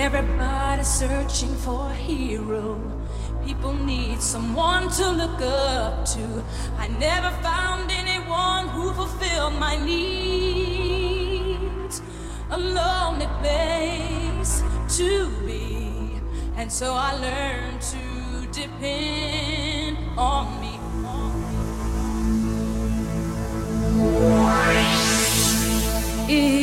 [0.00, 2.80] Everybody's searching for a hero.
[3.44, 6.42] People need someone to look up to.
[6.78, 10.40] I never found anyone who fulfilled my needs.
[12.50, 14.62] A lonely place
[14.96, 16.18] to be.
[16.56, 17.98] And so I learned to
[18.58, 20.78] depend on me.
[26.32, 26.59] If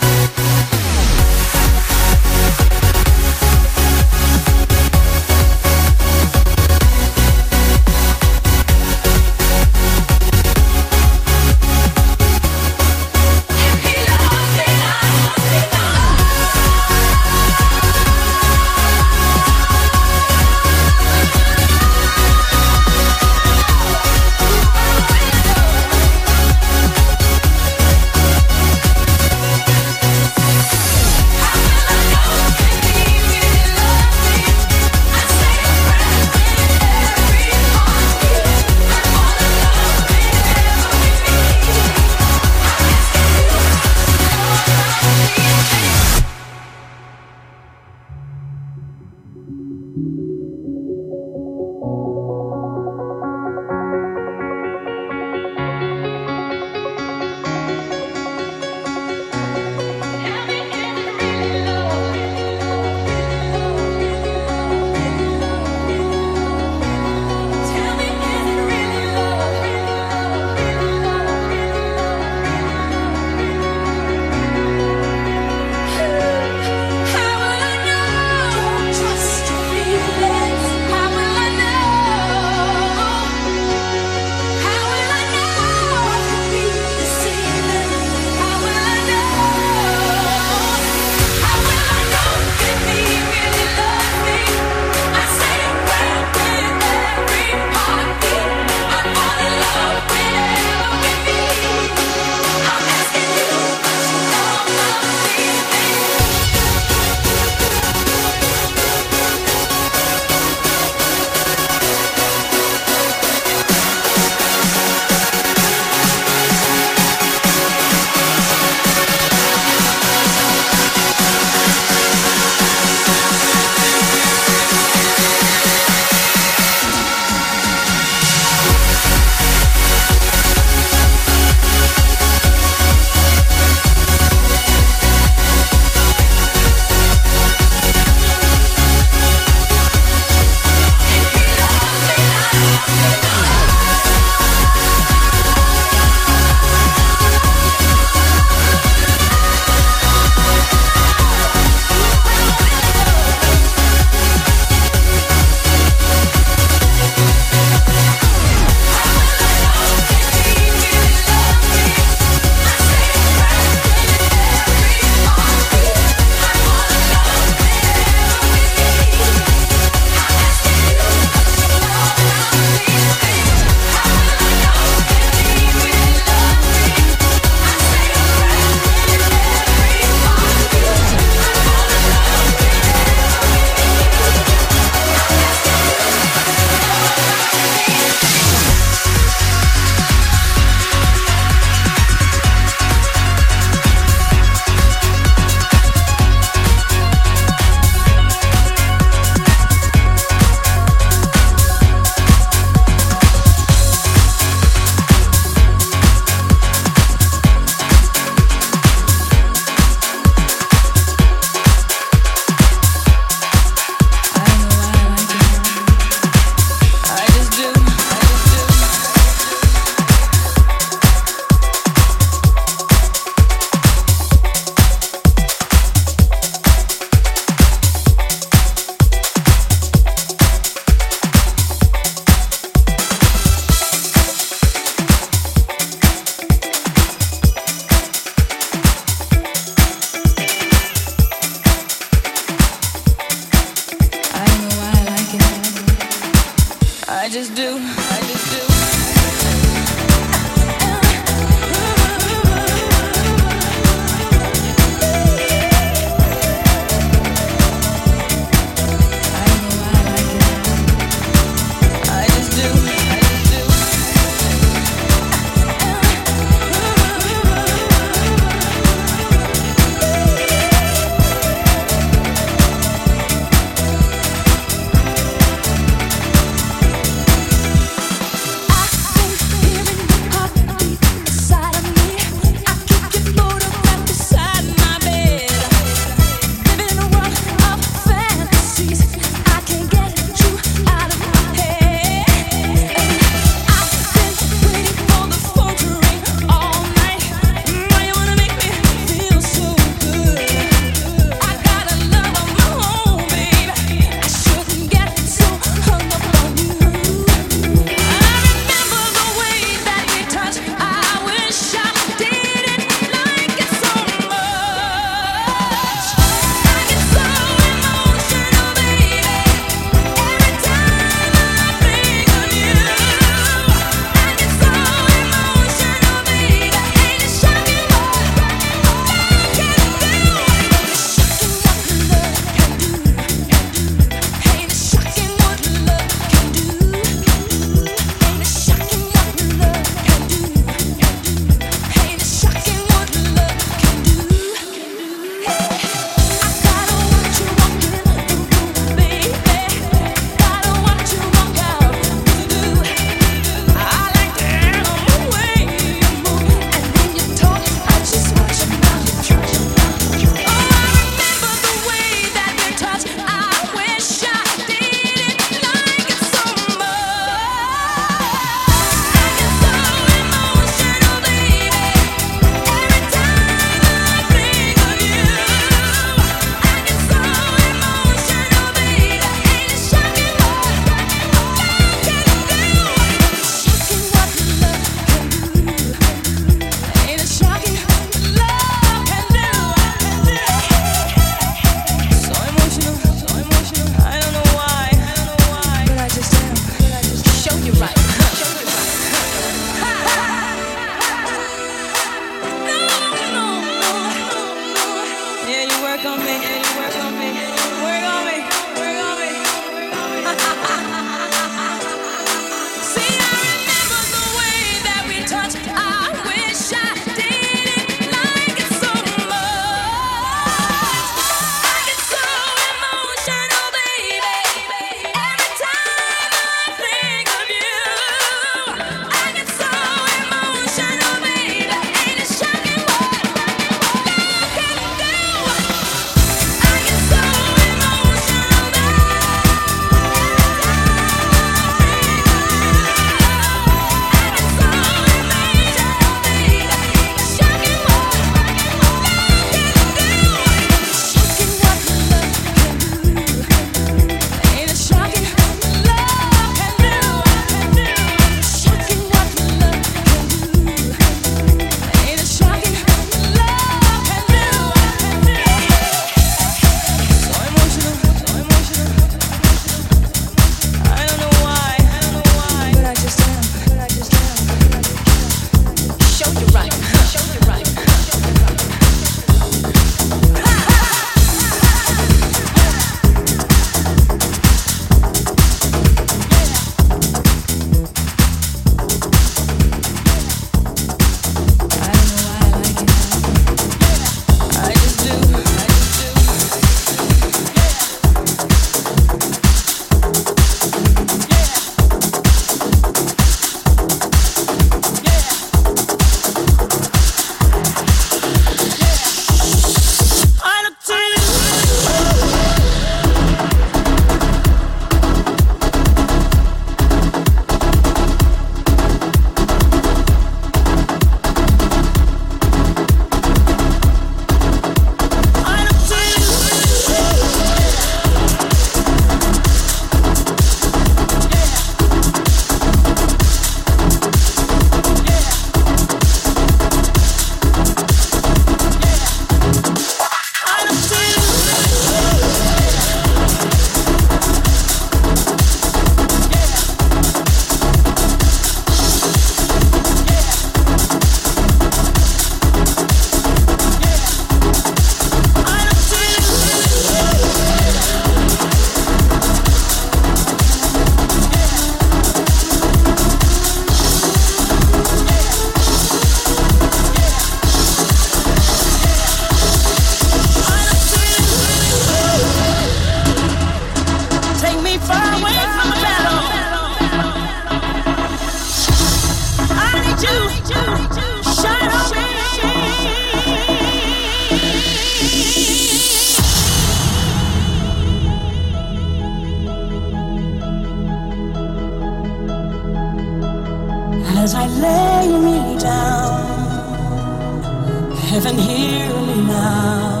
[598.24, 600.00] even hear me now.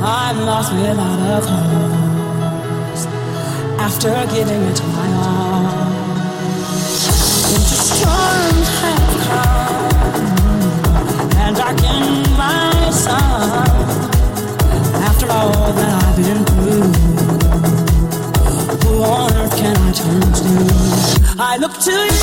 [0.00, 3.06] I'm lost without a cause
[3.86, 5.66] after giving it my all.
[7.54, 9.92] Into storms have come
[11.42, 13.68] and darkened my sun.
[15.02, 16.92] After all that I've been through,
[18.82, 20.52] who on earth can I turn to?
[21.40, 22.22] I look to you.